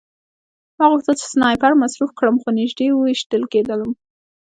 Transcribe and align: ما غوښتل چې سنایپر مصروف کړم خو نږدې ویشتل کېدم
ما 0.77 0.85
غوښتل 0.91 1.15
چې 1.19 1.25
سنایپر 1.33 1.71
مصروف 1.81 2.11
کړم 2.19 2.35
خو 2.41 2.49
نږدې 2.59 2.87
ویشتل 2.91 3.43
کېدم 3.53 3.81